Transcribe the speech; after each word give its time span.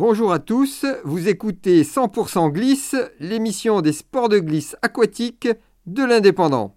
Bonjour 0.00 0.32
à 0.32 0.38
tous, 0.38 0.86
vous 1.04 1.28
écoutez 1.28 1.82
100% 1.82 2.52
Glisse, 2.52 2.96
l'émission 3.18 3.82
des 3.82 3.92
sports 3.92 4.30
de 4.30 4.38
glisse 4.38 4.74
aquatique 4.80 5.46
de 5.84 6.02
l'Indépendant. 6.02 6.74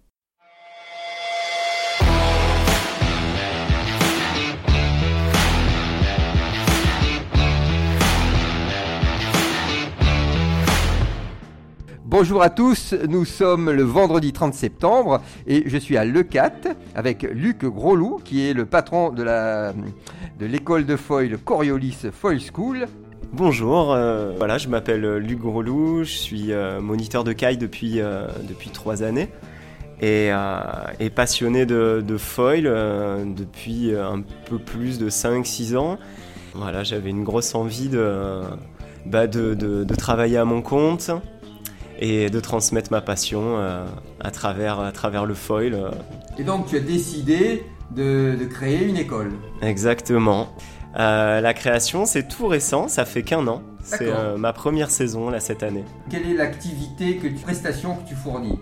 Bonjour 12.04 12.42
à 12.42 12.50
tous, 12.50 12.92
nous 13.08 13.24
sommes 13.24 13.70
le 13.70 13.84
vendredi 13.84 14.34
30 14.34 14.52
septembre 14.52 15.22
et 15.46 15.62
je 15.66 15.78
suis 15.78 15.96
à 15.96 16.04
Lecat 16.04 16.52
avec 16.94 17.22
Luc 17.22 17.64
Grosloup 17.64 18.20
qui 18.22 18.46
est 18.46 18.52
le 18.52 18.66
patron 18.66 19.08
de 19.08 19.22
la 19.22 19.72
de 20.38 20.46
l'école 20.46 20.84
de 20.84 20.96
foil 20.96 21.38
Coriolis 21.38 21.96
Foil 22.12 22.38
School. 22.38 22.86
Bonjour, 23.36 23.92
euh, 23.92 24.32
voilà, 24.38 24.58
je 24.58 24.68
m'appelle 24.68 25.16
Luc 25.16 25.40
Grosloup, 25.40 26.04
je 26.04 26.12
suis 26.12 26.52
euh, 26.52 26.80
moniteur 26.80 27.24
de 27.24 27.32
caille 27.32 27.56
depuis, 27.58 28.00
euh, 28.00 28.28
depuis 28.48 28.70
trois 28.70 29.02
années 29.02 29.28
et, 30.00 30.30
et 31.00 31.10
passionné 31.10 31.66
de, 31.66 32.00
de 32.06 32.16
foil 32.16 32.64
depuis 33.34 33.92
un 33.96 34.22
peu 34.48 34.58
plus 34.58 34.98
de 34.98 35.08
5-6 35.08 35.76
ans. 35.76 35.98
Voilà, 36.54 36.84
j'avais 36.84 37.10
une 37.10 37.24
grosse 37.24 37.54
envie 37.54 37.88
de, 37.88 38.42
bah 39.06 39.26
de, 39.26 39.54
de, 39.54 39.82
de 39.82 39.94
travailler 39.94 40.36
à 40.36 40.44
mon 40.44 40.62
compte, 40.62 41.10
et 41.98 42.28
de 42.28 42.40
transmettre 42.40 42.90
ma 42.90 43.00
passion 43.00 43.56
euh, 43.58 43.84
à, 44.20 44.30
travers, 44.30 44.80
à 44.80 44.92
travers 44.92 45.26
le 45.26 45.34
foil. 45.34 45.74
euh. 45.74 45.90
Et 46.38 46.44
donc 46.44 46.66
tu 46.66 46.76
as 46.76 46.80
décidé 46.80 47.64
de, 47.90 48.36
de 48.38 48.44
créer 48.44 48.84
une 48.84 48.96
école. 48.96 49.32
Exactement. 49.62 50.48
Euh, 50.96 51.40
la 51.40 51.54
création, 51.54 52.06
c'est 52.06 52.28
tout 52.28 52.46
récent, 52.46 52.88
ça 52.88 53.04
fait 53.04 53.22
qu'un 53.22 53.46
an. 53.48 53.62
C'est 53.82 54.08
euh, 54.08 54.38
ma 54.38 54.54
première 54.54 54.90
saison 54.90 55.28
là 55.28 55.40
cette 55.40 55.62
année. 55.62 55.84
Quelle 56.08 56.30
est 56.30 56.34
l'activité, 56.34 57.16
que 57.16 57.26
tu, 57.26 57.34
prestation 57.34 57.96
que 57.96 58.08
tu 58.08 58.14
fournis? 58.14 58.58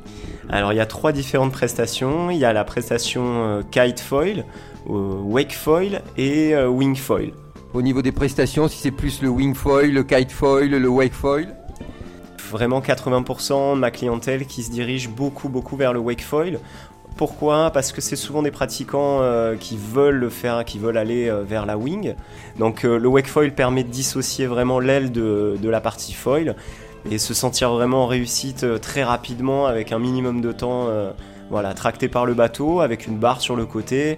Alors 0.49 0.73
il 0.73 0.77
y 0.77 0.81
a 0.81 0.87
trois 0.87 1.13
différentes 1.13 1.53
prestations. 1.53 2.31
Il 2.31 2.39
y 2.39 2.45
a 2.45 2.53
la 2.53 2.65
prestation 2.65 3.23
euh, 3.25 3.63
kite 3.71 4.01
foil, 4.01 4.45
wake 4.87 5.53
foil 5.53 6.03
et 6.17 6.57
wing 6.57 6.97
foil. 6.97 7.33
Au 7.73 7.83
niveau 7.83 8.03
des 8.03 8.13
prestations, 8.13 8.67
si 8.67 8.79
c'est 8.79 8.91
plus 8.91 9.23
le 9.23 9.29
wing 9.29 9.55
foil, 9.55 9.93
le 9.93 10.03
kite 10.03 10.33
foil, 10.33 10.71
le 10.71 10.89
wake 10.89 11.13
foil? 11.13 11.55
Vraiment 12.51 12.81
80% 12.81 13.77
de 13.77 13.79
ma 13.79 13.91
clientèle 13.91 14.47
qui 14.47 14.63
se 14.63 14.71
dirige 14.71 15.09
beaucoup 15.09 15.49
beaucoup 15.49 15.77
vers 15.77 15.93
le 15.93 16.01
wake 16.01 16.23
foil. 16.23 16.59
Pourquoi? 17.17 17.71
Parce 17.71 17.93
que 17.93 18.01
c'est 18.01 18.17
souvent 18.17 18.43
des 18.43 18.51
pratiquants 18.51 19.19
euh, 19.21 19.57
qui 19.57 19.77
veulent 19.77 20.17
le 20.17 20.31
faire, 20.31 20.65
qui 20.65 20.79
veulent 20.79 20.97
aller 20.97 21.29
euh, 21.29 21.43
vers 21.43 21.67
la 21.67 21.77
wing. 21.77 22.15
Donc 22.59 22.85
euh, 22.85 22.99
le 22.99 23.09
wake 23.09 23.29
foil 23.29 23.53
permet 23.53 23.85
de 23.85 23.91
dissocier 23.91 24.47
vraiment 24.47 24.81
l'aile 24.81 25.13
de, 25.13 25.57
de 25.61 25.69
la 25.69 25.81
partie 25.81 26.13
foil 26.13 26.57
et 27.11 27.19
se 27.19 27.35
sentir 27.35 27.73
vraiment 27.73 28.05
en 28.05 28.07
réussite 28.07 28.65
très 28.81 29.03
rapidement 29.03 29.67
avec 29.67 29.91
un 29.93 29.99
minimum 29.99 30.41
de 30.41 30.53
temps 30.53 30.89
voilà, 31.51 31.75
tracté 31.75 32.09
par 32.09 32.27
le 32.27 32.35
bateau 32.35 32.81
avec 32.81 33.09
une 33.09 33.19
barre 33.19 33.41
sur 33.41 33.57
le 33.57 33.67
côté 33.67 34.17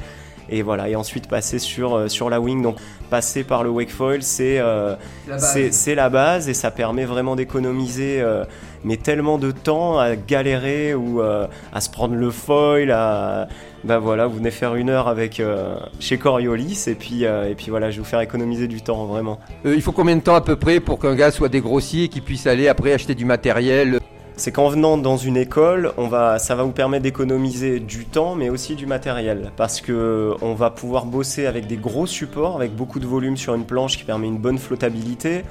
et 0.49 0.63
voilà 0.63 0.89
et 0.89 0.97
ensuite 0.97 1.29
passer 1.29 1.59
sur, 1.59 1.95
euh, 1.95 2.09
sur 2.09 2.31
la 2.31 2.41
wing. 2.41 2.63
Donc 2.63 2.77
passer 3.11 3.45
par 3.45 3.63
le 3.63 3.71
wake 3.71 3.91
foil 3.91 4.23
c'est 4.23 4.59
euh, 4.59 4.97
La 5.27 5.37
base. 5.37 5.87
la 5.87 6.51
et 6.51 6.55
ça 6.55 6.71
permet 6.71 7.05
vraiment 7.05 7.37
d'économiser 7.37 8.21
euh, 8.21 8.45
mais 8.85 8.97
tellement 8.99 9.39
de 9.39 9.51
temps 9.51 9.99
à 9.99 10.15
galérer 10.15 10.95
ou 10.95 11.21
euh, 11.21 11.47
à 11.73 11.81
se 11.81 11.91
prendre 11.91 12.15
le 12.15 12.31
foil 12.31 12.91
à 12.91 13.49
bah 13.83 13.99
voilà 13.99 14.27
vous 14.27 14.37
venez 14.37 14.51
faire 14.51 14.77
une 14.77 14.89
heure 14.89 15.09
avec 15.09 15.41
euh, 15.41 15.77
chez 16.01 16.17
Coriolis 16.17 16.85
et 16.87 16.95
puis 16.95 17.25
euh, 17.25 17.51
et 17.51 17.55
puis 17.55 17.71
voilà 17.71 17.91
je 17.91 17.97
vais 17.97 18.03
vous 18.03 18.09
faire 18.09 18.21
économiser 18.21 18.69
du 18.69 18.83
temps 18.83 19.05
vraiment. 19.07 19.39
Il 19.65 19.83
faut 19.83 19.93
combien 19.93 20.17
de 20.17 20.23
temps 20.23 20.35
à 20.35 20.41
peu 20.41 20.57
près 20.57 20.81
pour 20.81 20.99
qu'un 20.99 21.15
gars 21.15 21.31
soit 21.31 21.49
dégrossi 21.49 22.05
et 22.05 22.09
qu'il 22.09 22.23
puisse 22.23 22.47
aller 22.47 22.69
après 22.69 22.93
acheter 22.93 23.15
du 23.15 23.25
matériel? 23.25 23.99
C'est 24.37 24.51
qu'en 24.51 24.69
venant 24.69 24.99
dans 24.99 25.17
une 25.17 25.37
école 25.37 25.93
on 25.97 26.09
va 26.09 26.39
ça 26.39 26.55
va 26.55 26.63
vous 26.63 26.73
permettre 26.73 27.03
d'économiser 27.03 27.79
du 27.79 28.07
temps 28.07 28.35
mais 28.35 28.49
aussi 28.49 28.75
du 28.75 28.87
matériel. 28.87 29.53
Parce 29.57 29.81
que 29.81 30.35
on 30.41 30.55
va 30.55 30.71
pouvoir 30.71 31.05
bosser 31.05 31.47
avec 31.47 31.67
des 31.67 31.77
gros 31.77 32.07
supports 32.07 32.57
avec 32.57 32.75
beaucoup 32.75 33.01
de 33.01 33.07
volume 33.07 33.37
sur 33.37 33.55
une 33.55 33.65
planche 33.65 33.99
qui 33.99 34.05
permet 34.05 34.29
une 34.29 34.39
bonne 34.39 34.59
flottabilité 34.59 35.43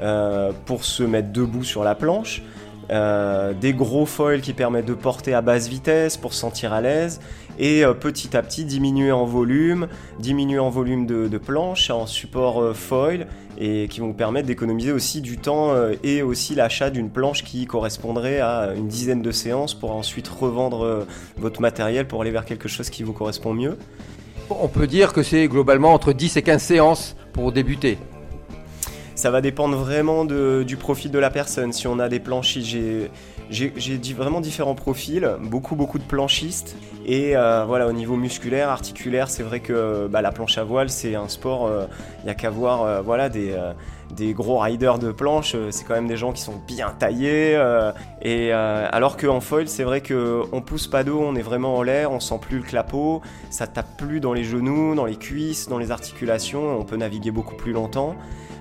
euh, 0.00 0.52
pour 0.64 0.84
se 0.84 1.02
mettre 1.02 1.32
debout 1.32 1.64
sur 1.64 1.82
la 1.82 1.96
planche 1.96 2.42
euh, 2.90 3.52
des 3.52 3.72
gros 3.72 4.06
foils 4.06 4.40
qui 4.40 4.52
permettent 4.52 4.86
de 4.86 4.94
porter 4.94 5.34
à 5.34 5.40
basse 5.40 5.68
vitesse 5.68 6.16
pour 6.16 6.32
se 6.32 6.40
sentir 6.40 6.72
à 6.72 6.80
l'aise 6.80 7.20
et 7.58 7.84
euh, 7.84 7.92
petit 7.92 8.36
à 8.36 8.42
petit 8.42 8.64
diminuer 8.64 9.12
en 9.12 9.24
volume, 9.24 9.88
diminuer 10.18 10.58
en 10.58 10.70
volume 10.70 11.06
de, 11.06 11.28
de 11.28 11.38
planche 11.38 11.90
en 11.90 12.06
support 12.06 12.62
euh, 12.62 12.72
foil 12.72 13.26
et 13.58 13.88
qui 13.88 14.00
vont 14.00 14.08
vous 14.08 14.14
permettre 14.14 14.46
d'économiser 14.46 14.92
aussi 14.92 15.20
du 15.20 15.36
temps 15.36 15.72
euh, 15.72 15.94
et 16.02 16.22
aussi 16.22 16.54
l'achat 16.54 16.90
d'une 16.90 17.10
planche 17.10 17.42
qui 17.42 17.66
correspondrait 17.66 18.40
à 18.40 18.72
une 18.76 18.88
dizaine 18.88 19.22
de 19.22 19.32
séances 19.32 19.74
pour 19.74 19.90
ensuite 19.90 20.28
revendre 20.28 21.06
votre 21.36 21.60
matériel 21.60 22.06
pour 22.06 22.22
aller 22.22 22.30
vers 22.30 22.44
quelque 22.44 22.68
chose 22.68 22.90
qui 22.90 23.02
vous 23.02 23.12
correspond 23.12 23.52
mieux. 23.52 23.76
On 24.50 24.68
peut 24.68 24.86
dire 24.86 25.12
que 25.12 25.22
c'est 25.22 25.48
globalement 25.48 25.92
entre 25.92 26.12
10 26.12 26.36
et 26.36 26.42
15 26.42 26.62
séances 26.62 27.16
pour 27.32 27.52
débuter. 27.52 27.98
Ça 29.18 29.32
va 29.32 29.40
dépendre 29.40 29.76
vraiment 29.76 30.24
de- 30.24 30.62
du 30.64 30.76
profil 30.76 31.10
de 31.10 31.18
la 31.18 31.28
personne. 31.28 31.72
Si 31.72 31.88
on 31.88 31.98
a 31.98 32.08
des 32.08 32.20
planchistes, 32.20 32.68
j'ai 33.50 34.12
vraiment 34.16 34.40
différents 34.40 34.76
profils, 34.76 35.28
beaucoup 35.42 35.74
beaucoup 35.74 35.98
de 35.98 36.04
planchistes. 36.04 36.76
Et 37.04 37.36
euh, 37.36 37.64
voilà, 37.66 37.88
au 37.88 37.92
niveau 37.92 38.14
musculaire, 38.14 38.68
articulaire, 38.68 39.28
c'est 39.28 39.42
vrai 39.42 39.58
que 39.58 40.06
bah, 40.06 40.22
la 40.22 40.30
planche 40.30 40.56
à 40.56 40.62
voile, 40.62 40.88
c'est 40.88 41.16
un 41.16 41.26
sport. 41.26 41.68
Il 42.22 42.26
n'y 42.26 42.30
a 42.30 42.34
qu'à 42.36 42.50
voir, 42.50 42.82
euh, 42.82 43.00
voilà, 43.00 43.28
des 43.28 43.50
euh, 43.50 43.72
des 44.14 44.32
gros 44.34 44.58
riders 44.58 44.98
de 44.98 45.12
planche. 45.12 45.54
euh, 45.54 45.68
c'est 45.70 45.84
quand 45.84 45.94
même 45.94 46.08
des 46.08 46.16
gens 46.16 46.32
qui 46.32 46.42
sont 46.42 46.60
bien 46.66 46.90
taillés. 46.98 47.54
euh, 47.56 47.92
et 48.22 48.52
euh, 48.52 48.88
alors 48.90 49.16
qu'en 49.16 49.40
foil, 49.40 49.68
c'est 49.68 49.84
vrai 49.84 50.00
que 50.00 50.42
on 50.52 50.60
pousse 50.60 50.86
pas 50.86 51.04
d'eau, 51.04 51.20
on 51.22 51.34
est 51.34 51.42
vraiment 51.42 51.76
en 51.76 51.82
l'air, 51.82 52.12
on 52.12 52.20
sent 52.20 52.38
plus 52.40 52.58
le 52.58 52.64
clapot, 52.64 53.22
ça 53.50 53.66
tape 53.66 53.96
plus 53.96 54.20
dans 54.20 54.32
les 54.32 54.44
genoux, 54.44 54.94
dans 54.94 55.04
les 55.06 55.16
cuisses, 55.16 55.68
dans 55.68 55.78
les 55.78 55.90
articulations. 55.90 56.78
On 56.78 56.84
peut 56.84 56.96
naviguer 56.96 57.30
beaucoup 57.30 57.56
plus 57.56 57.72
longtemps. 57.72 58.14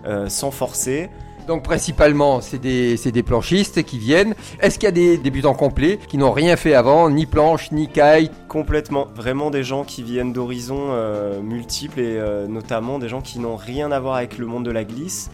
Euh, 0.05 0.29
sans 0.29 0.51
forcer. 0.51 1.09
Donc 1.47 1.63
principalement, 1.63 2.41
c'est 2.41 2.59
des, 2.59 3.23
planchistes 3.23 3.83
qui 3.83 3.97
viennent. 3.97 4.35
Est-ce 4.59 4.77
qu'il 4.77 4.87
y 4.87 4.89
a 4.89 4.91
des 4.91 5.17
débutants 5.17 5.53
complets 5.53 5.97
qui 6.09 6.17
n'ont 6.17 6.31
rien 6.31 6.57
fait 6.57 6.73
avant, 6.73 7.09
ni 7.09 7.25
planche, 7.25 7.71
ni 7.71 7.87
kite 7.87 8.33
Complètement. 8.49 9.07
Vraiment 9.15 9.49
des 9.49 9.63
gens 9.63 9.85
qui 9.85 10.03
viennent 10.03 10.33
d'horizons 10.33 10.89
euh, 10.89 11.41
multiples 11.41 12.01
et 12.01 12.17
euh, 12.17 12.47
notamment 12.47 12.99
des 12.99 13.07
gens 13.07 13.21
qui 13.21 13.39
n'ont 13.39 13.55
rien 13.55 13.93
à 13.93 13.99
voir 13.99 14.15
avec 14.15 14.37
le 14.37 14.45
monde 14.45 14.65
de 14.65 14.71
la 14.71 14.83
glisse. 14.83 15.31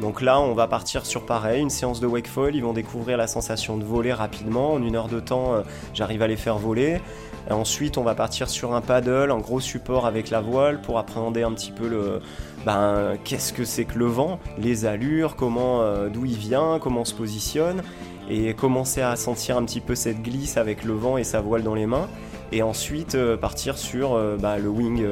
Donc 0.00 0.20
là, 0.20 0.40
on 0.40 0.52
va 0.52 0.68
partir 0.68 1.06
sur 1.06 1.24
pareil, 1.24 1.62
une 1.62 1.70
séance 1.70 2.00
de 2.00 2.06
wake 2.06 2.28
foil. 2.28 2.54
Ils 2.54 2.62
vont 2.62 2.74
découvrir 2.74 3.16
la 3.16 3.26
sensation 3.26 3.78
de 3.78 3.84
voler 3.84 4.12
rapidement. 4.12 4.74
En 4.74 4.82
une 4.82 4.94
heure 4.94 5.08
de 5.08 5.20
temps, 5.20 5.54
euh, 5.54 5.62
j'arrive 5.94 6.20
à 6.20 6.26
les 6.26 6.36
faire 6.36 6.58
voler. 6.58 7.00
Ensuite, 7.48 7.96
on 7.96 8.02
va 8.02 8.14
partir 8.14 8.50
sur 8.50 8.74
un 8.74 8.80
paddle, 8.80 9.30
un 9.30 9.38
gros 9.38 9.60
support 9.60 10.04
avec 10.04 10.30
la 10.30 10.40
voile 10.40 10.82
pour 10.82 10.98
appréhender 10.98 11.44
un 11.44 11.52
petit 11.52 11.70
peu 11.70 11.88
le, 11.88 12.20
ben, 12.66 13.16
qu'est-ce 13.24 13.52
que 13.52 13.64
c'est 13.64 13.84
que 13.84 13.98
le 13.98 14.06
vent, 14.06 14.40
les 14.58 14.84
allures, 14.84 15.36
comment, 15.36 15.80
euh, 15.80 16.08
d'où 16.08 16.24
il 16.24 16.36
vient, 16.36 16.78
comment 16.80 17.02
on 17.02 17.04
se 17.04 17.14
positionne, 17.14 17.82
et 18.28 18.52
commencer 18.52 19.00
à 19.00 19.14
sentir 19.14 19.56
un 19.56 19.64
petit 19.64 19.80
peu 19.80 19.94
cette 19.94 20.22
glisse 20.22 20.56
avec 20.56 20.82
le 20.82 20.92
vent 20.92 21.18
et 21.18 21.24
sa 21.24 21.40
voile 21.40 21.62
dans 21.62 21.76
les 21.76 21.86
mains. 21.86 22.08
Et 22.50 22.62
ensuite 22.62 23.14
euh, 23.14 23.36
partir 23.36 23.78
sur 23.78 24.20
bah, 24.38 24.58
le 24.58 24.68
wing 24.68 25.06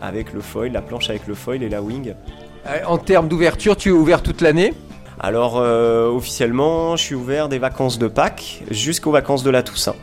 avec 0.00 0.32
le 0.32 0.40
foil, 0.40 0.72
la 0.72 0.82
planche 0.82 1.08
avec 1.10 1.28
le 1.28 1.34
foil 1.34 1.62
et 1.62 1.68
la 1.68 1.80
wing. 1.80 2.14
Euh, 2.68 2.78
En 2.86 2.98
termes 2.98 3.28
d'ouverture, 3.28 3.76
tu 3.76 3.88
es 3.90 3.92
ouvert 3.92 4.22
toute 4.22 4.40
l'année 4.40 4.74
Alors 5.20 5.58
euh, 5.58 6.08
officiellement, 6.08 6.96
je 6.96 7.02
suis 7.04 7.14
ouvert 7.14 7.48
des 7.48 7.58
vacances 7.58 7.98
de 7.98 8.08
Pâques 8.08 8.62
jusqu'aux 8.70 9.12
vacances 9.12 9.42
de 9.42 9.50
la 9.50 9.62
Toussaint. 9.62 9.94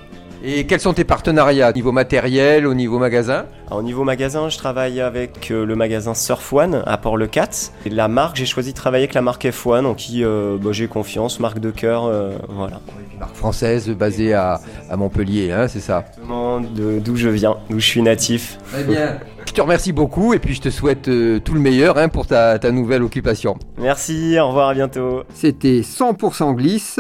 Et 0.48 0.68
quels 0.68 0.80
sont 0.80 0.94
tes 0.94 1.06
partenariats 1.06 1.70
au 1.70 1.74
niveau 1.74 1.92
matériel, 1.92 2.68
au 2.68 2.76
niveau 2.76 3.00
magasin 3.00 3.46
Alors, 3.66 3.80
au 3.80 3.81
niveau 3.81 4.03
magasin, 4.03 4.48
je 4.50 4.58
travaille 4.59 5.02
avec 5.02 5.50
euh, 5.50 5.66
le 5.66 5.76
magasin 5.76 6.14
Surf 6.14 6.53
One 6.53 6.84
à 6.86 6.98
Port-le-Cat. 6.98 7.72
Et 7.88 7.90
la 7.90 8.08
marque, 8.08 8.36
j'ai 8.36 8.46
choisi 8.46 8.72
de 8.72 8.78
travailler 8.78 9.06
avec 9.06 9.16
la 9.16 9.24
marque 9.24 9.46
F1, 9.46 9.86
en 9.86 9.96
qui 9.96 10.23
euh, 10.23 10.58
bah, 10.62 10.70
j'ai 10.72 10.88
confiance, 10.88 11.40
marque 11.40 11.58
de 11.58 11.72
cœur, 11.72 12.06
euh, 12.06 12.34
voilà. 12.50 12.79
Marque 13.20 13.35
française 13.35 13.90
basée 13.90 14.34
à, 14.35 14.59
à 14.91 14.97
Montpellier, 14.97 15.52
hein, 15.52 15.67
c'est 15.67 15.79
ça 15.79 16.03
Exactement 16.09 16.59
de- 16.59 17.00
d'où 17.00 17.16
je 17.16 17.29
viens, 17.29 17.58
d'où 17.72 17.79
je 17.79 17.85
suis 17.88 18.02
natif. 18.03 18.59
Très 18.72 18.84
bien. 18.84 19.17
Je 19.55 19.61
te 19.61 19.63
remercie 19.63 19.93
beaucoup 19.93 20.34
et 20.34 20.40
puis 20.40 20.53
je 20.53 20.59
te 20.59 20.69
souhaite 20.69 21.07
euh, 21.07 21.40
tout 21.40 21.53
le 21.53 21.61
meilleur 21.61 21.97
hein, 21.97 22.09
pour 22.09 22.28
ta, 22.28 22.59
ta 22.59 22.73
nouvelle 22.73 23.02
occupation. 23.02 23.57
Merci, 23.78 24.37
au 24.37 24.49
revoir, 24.49 24.67
à 24.67 24.73
bientôt. 24.73 25.23
C'était 25.34 25.79
100% 25.79 26.55
glisse. 26.55 26.99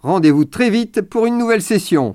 Rendez-vous 0.00 0.44
très 0.44 0.68
vite 0.68 1.00
pour 1.00 1.24
une 1.24 1.38
nouvelle 1.38 1.62
session. 1.62 2.14